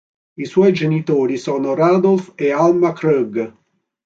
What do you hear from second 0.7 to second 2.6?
genitori sono Rudolf e